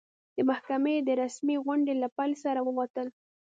د 0.35 0.37
محکمې 0.49 0.95
د 1.07 1.09
رسمي 1.21 1.55
غونډې 1.65 1.93
له 2.01 2.07
پیل 2.17 2.31
سره 2.43 2.59
ووتل. 2.67 3.07